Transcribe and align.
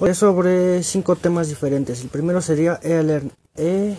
Hoy 0.00 0.14
sobre 0.14 0.82
cinco 0.84 1.16
temas 1.16 1.48
diferentes. 1.48 2.02
El 2.02 2.08
primero 2.08 2.40
sería 2.40 2.78
e 2.82 3.22
eh, 3.56 3.96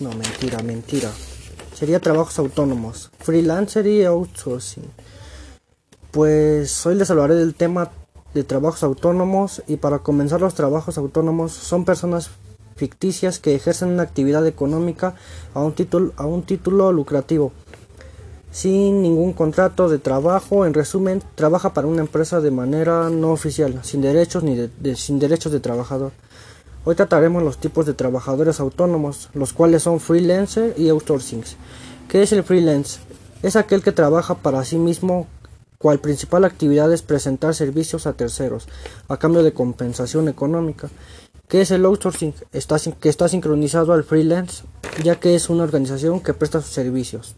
no, 0.00 0.08
mentira, 0.10 0.62
mentira. 0.62 1.10
Sería 1.74 2.00
trabajos 2.00 2.38
autónomos, 2.38 3.10
freelancer 3.18 3.86
y 3.86 4.04
outsourcing. 4.04 4.84
Pues 6.10 6.86
hoy 6.86 6.94
les 6.94 7.10
hablaré 7.10 7.34
del 7.34 7.54
tema 7.54 7.90
de 8.32 8.42
trabajos 8.42 8.82
autónomos 8.82 9.62
y 9.66 9.76
para 9.76 9.98
comenzar 9.98 10.40
los 10.40 10.54
trabajos 10.54 10.96
autónomos 10.96 11.52
son 11.52 11.84
personas 11.84 12.30
ficticias 12.76 13.38
que 13.38 13.54
ejercen 13.54 13.90
una 13.90 14.02
actividad 14.02 14.46
económica 14.46 15.14
a 15.52 15.60
un 15.60 15.74
título, 15.74 16.12
a 16.16 16.24
un 16.24 16.42
título 16.42 16.90
lucrativo 16.90 17.52
sin 18.54 19.02
ningún 19.02 19.32
contrato 19.32 19.88
de 19.88 19.98
trabajo, 19.98 20.64
en 20.64 20.74
resumen, 20.74 21.20
trabaja 21.34 21.74
para 21.74 21.88
una 21.88 22.02
empresa 22.02 22.40
de 22.40 22.52
manera 22.52 23.10
no 23.10 23.32
oficial, 23.32 23.80
sin 23.82 24.00
derechos 24.00 24.44
ni 24.44 24.54
de, 24.54 24.94
sin 24.94 25.18
derechos 25.18 25.50
de 25.50 25.58
trabajador. 25.58 26.12
Hoy 26.84 26.94
trataremos 26.94 27.42
los 27.42 27.58
tipos 27.58 27.84
de 27.84 27.94
trabajadores 27.94 28.60
autónomos, 28.60 29.28
los 29.34 29.52
cuales 29.52 29.82
son 29.82 29.98
freelancer 29.98 30.72
y 30.78 30.88
outsourcing. 30.88 31.42
¿Qué 32.08 32.22
es 32.22 32.30
el 32.30 32.44
freelance? 32.44 33.00
Es 33.42 33.56
aquel 33.56 33.82
que 33.82 33.90
trabaja 33.90 34.36
para 34.36 34.64
sí 34.64 34.78
mismo, 34.78 35.26
cual 35.78 35.98
principal 35.98 36.44
actividad 36.44 36.92
es 36.92 37.02
presentar 37.02 37.56
servicios 37.56 38.06
a 38.06 38.12
terceros, 38.12 38.68
a 39.08 39.16
cambio 39.16 39.42
de 39.42 39.52
compensación 39.52 40.28
económica. 40.28 40.90
¿Qué 41.48 41.62
es 41.62 41.72
el 41.72 41.84
outsourcing? 41.84 42.34
Está, 42.52 42.76
que 43.00 43.08
está 43.08 43.26
sincronizado 43.26 43.92
al 43.92 44.04
freelance, 44.04 44.62
ya 45.02 45.18
que 45.18 45.34
es 45.34 45.50
una 45.50 45.64
organización 45.64 46.20
que 46.20 46.34
presta 46.34 46.60
sus 46.60 46.70
servicios. 46.70 47.34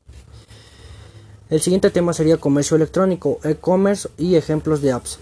El 1.48 1.60
siguiente 1.60 1.91
tema 1.91 2.12
sería 2.12 2.38
comercio 2.38 2.77
electrónico, 2.77 3.38
e-commerce 3.45 4.09
y 4.18 4.34
ejemplos 4.34 4.82
de 4.82 4.90
apps. 4.90 5.20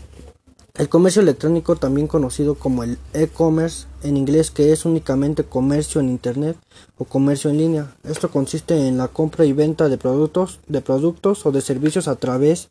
El 0.76 0.88
comercio 0.88 1.20
electrónico, 1.20 1.76
también 1.76 2.06
conocido 2.06 2.54
como 2.54 2.82
el 2.82 2.98
e-commerce 3.12 3.86
en 4.02 4.16
inglés, 4.16 4.50
que 4.50 4.72
es 4.72 4.86
únicamente 4.86 5.44
comercio 5.44 6.00
en 6.00 6.08
internet 6.08 6.56
o 6.96 7.04
comercio 7.04 7.50
en 7.50 7.58
línea. 7.58 7.94
Esto 8.02 8.30
consiste 8.30 8.88
en 8.88 8.96
la 8.96 9.08
compra 9.08 9.44
y 9.44 9.52
venta 9.52 9.88
de 9.88 9.98
productos, 9.98 10.60
de 10.66 10.80
productos 10.80 11.44
o 11.44 11.52
de 11.52 11.60
servicios 11.60 12.08
a 12.08 12.16
través 12.16 12.70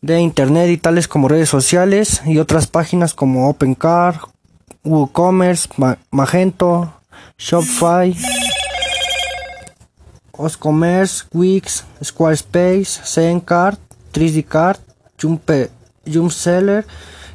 de 0.00 0.20
internet 0.20 0.70
y 0.70 0.78
tales 0.78 1.06
como 1.06 1.28
redes 1.28 1.48
sociales 1.48 2.22
y 2.24 2.38
otras 2.38 2.66
páginas 2.66 3.14
como 3.14 3.48
OpenCar, 3.48 4.20
WooCommerce, 4.82 5.68
Magento, 6.10 6.94
Shopify. 7.38 8.16
Oscommerce, 10.32 11.24
Wix, 11.32 11.84
Squarespace, 12.02 13.00
Zencard, 13.04 13.78
3D 14.12 14.44
Card, 14.44 14.78
Jumpseller, 16.06 16.84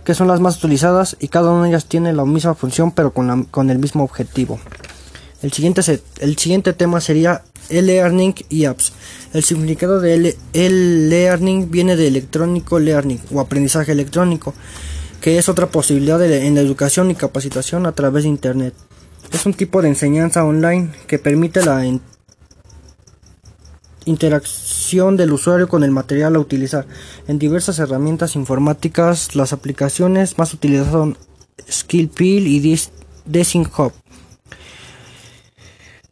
que 0.04 0.14
son 0.14 0.28
las 0.28 0.40
más 0.40 0.58
utilizadas 0.58 1.18
y 1.20 1.28
cada 1.28 1.52
una 1.52 1.64
de 1.64 1.70
ellas 1.70 1.86
tiene 1.86 2.14
la 2.14 2.26
misma 2.26 2.56
función 2.56 2.92
pero 2.92 3.12
con, 3.12 3.46
con 3.46 3.70
el 3.70 3.80
mismo 3.80 4.04
objetivo. 4.04 4.60
El 5.42 5.54
siguiente, 5.54 5.82
el 6.20 6.38
siguiente 6.38 6.74
tema 6.74 7.00
sería 7.00 7.44
e-learning 7.70 8.34
y 8.50 8.66
apps. 8.66 8.94
El 9.34 9.44
significado 9.44 10.00
de 10.00 10.36
e-learning 10.54 11.70
viene 11.70 11.96
de 11.96 12.08
electrónico 12.08 12.80
learning 12.80 13.22
o 13.34 13.40
aprendizaje 13.40 13.92
electrónico, 13.92 14.54
que 15.22 15.38
es 15.38 15.50
otra 15.50 15.68
posibilidad 15.68 16.24
en 16.24 16.56
la 16.56 16.62
educación 16.62 17.12
y 17.12 17.16
capacitación 17.16 17.86
a 17.86 17.92
través 17.92 18.24
de 18.24 18.30
Internet. 18.30 18.74
Es 19.32 19.46
un 19.46 19.54
tipo 19.54 19.82
de 19.82 19.90
enseñanza 19.90 20.44
online 20.46 20.90
que 21.06 21.20
permite 21.20 21.64
la 21.64 21.86
interacción 24.08 25.18
del 25.18 25.34
usuario 25.34 25.68
con 25.68 25.84
el 25.84 25.92
material 25.92 26.36
a 26.36 26.40
utilizar. 26.40 26.88
En 27.28 27.38
diversas 27.40 27.80
herramientas 27.80 28.36
informáticas, 28.36 29.36
las 29.36 29.54
aplicaciones 29.54 30.38
más 30.38 30.54
utilizadas 30.54 30.92
son 30.92 31.18
Skillpil 31.70 32.48
y 32.48 32.80
Design 33.26 33.68
Hub. 33.78 33.92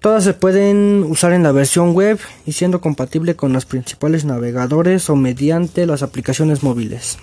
Todas 0.01 0.23
se 0.23 0.33
pueden 0.33 1.03
usar 1.09 1.31
en 1.31 1.41
la 1.41 1.51
versión 1.51 1.93
web 1.93 2.19
y 2.45 2.51
siendo 2.51 2.79
compatible 2.79 3.35
con 3.35 3.53
los 3.53 3.65
principales 3.65 4.23
navegadores 4.23 5.09
o 5.09 5.15
mediante 5.15 5.87
las 5.87 6.03
aplicaciones 6.03 6.61
móviles. 6.61 7.17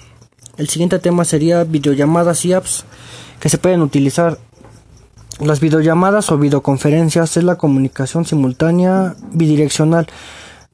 El 0.56 0.69
siguiente 0.69 0.98
tema 0.98 1.25
sería 1.25 1.62
videollamadas 1.62 2.44
y 2.44 2.52
apps 2.52 2.84
que 3.38 3.48
se 3.48 3.58
pueden 3.58 3.82
utilizar. 3.82 4.38
Las 5.38 5.60
videollamadas 5.60 6.30
o 6.32 6.38
videoconferencias 6.38 7.36
es 7.36 7.44
la 7.44 7.56
comunicación 7.56 8.25
simultánea 8.25 9.14
bidireccional 9.32 10.08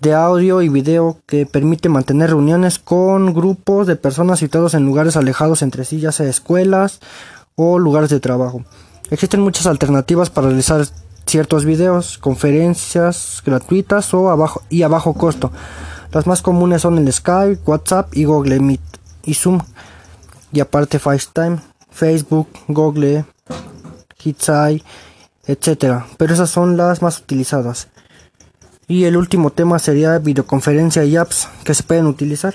de 0.01 0.15
audio 0.15 0.63
y 0.63 0.69
video 0.69 1.19
que 1.27 1.47
permite 1.47 1.89
mantener 1.89 2.31
reuniones 2.31 2.79
con 2.79 3.35
grupos 3.35 3.87
de 3.87 3.97
personas 3.97 4.39
situados 4.39 4.75
en 4.75 4.87
lugares 4.87 5.17
alejados 5.17 5.63
entre 5.63 5.85
sí, 5.85 6.01
ya 6.01 6.13
sea 6.13 6.29
escuelas 6.29 7.01
o 7.57 7.79
lugares 7.79 8.11
de 8.11 8.21
trabajo. 8.21 8.63
Existen 9.11 9.41
muchas 9.41 9.67
alternativas 9.67 10.31
para 10.31 10.49
realizar 10.49 10.87
ciertos 11.27 11.65
videos, 11.65 12.19
conferencias 12.19 13.43
gratuitas 13.45 14.13
o 14.15 14.63
y 14.71 14.83
a 14.83 14.89
bajo 14.89 15.15
costo. 15.15 15.51
Las 16.13 16.27
más 16.27 16.43
comunes 16.43 16.83
son 16.83 16.99
el 16.99 17.13
Skype, 17.13 17.61
WhatsApp 17.67 18.17
y 18.17 18.25
Google 18.25 18.61
Meet 18.61 18.81
y 19.25 19.35
Zoom. 19.35 19.61
Y 20.53 20.61
aparte 20.61 20.99
FaceTime, 20.99 21.59
Facebook, 21.91 22.49
Google, 22.67 23.27
Hitsai, 24.23 24.83
etc. 25.47 26.05
Pero 26.17 26.33
esas 26.33 26.51
son 26.51 26.77
las 26.77 27.03
más 27.03 27.19
utilizadas. 27.19 27.89
Y 28.89 29.05
el 29.05 29.19
último 29.19 29.51
tema 29.51 29.79
sería 29.79 30.19
videoconferencia 30.19 31.05
y 31.05 31.17
apps 31.17 31.49
que 31.63 31.75
se 31.75 31.83
pueden 31.83 32.07
utilizar. 32.07 32.55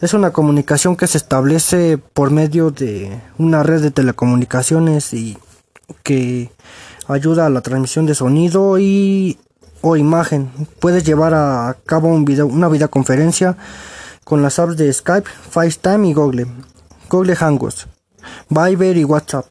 Es 0.00 0.14
una 0.14 0.30
comunicación 0.30 0.96
que 0.96 1.06
se 1.06 1.18
establece 1.18 1.98
por 1.98 2.30
medio 2.30 2.70
de 2.70 3.20
una 3.36 3.62
red 3.62 3.82
de 3.82 3.90
telecomunicaciones 3.90 5.12
y 5.12 5.36
que 6.02 6.50
ayuda 7.08 7.44
a 7.46 7.50
la 7.50 7.60
transmisión 7.60 8.06
de 8.06 8.14
sonido 8.14 8.78
y 8.78 9.38
o 9.82 9.96
imagen. 9.96 10.50
Puedes 10.80 11.04
llevar 11.04 11.34
a 11.34 11.76
cabo 11.84 12.08
un 12.08 12.24
video, 12.24 12.46
una 12.46 12.68
videoconferencia 12.68 13.58
con 14.24 14.42
las 14.42 14.58
apps 14.58 14.78
de 14.78 14.90
Skype, 14.90 15.28
FaceTime 15.50 16.08
y 16.08 16.14
Google, 16.14 16.46
Google 17.10 17.36
Hangouts, 17.36 17.86
Viber 18.48 18.96
y 18.96 19.04
WhatsApp. 19.04 19.46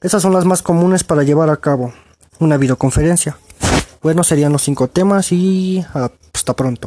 Esas 0.00 0.22
son 0.22 0.32
las 0.32 0.46
más 0.46 0.62
comunes 0.62 1.04
para 1.04 1.24
llevar 1.24 1.50
a 1.50 1.58
cabo 1.58 1.92
una 2.40 2.56
videoconferencia. 2.56 3.36
Bueno, 4.02 4.22
serían 4.22 4.52
los 4.52 4.62
cinco 4.62 4.88
temas 4.88 5.32
y 5.32 5.84
hasta 5.92 6.54
pronto. 6.54 6.86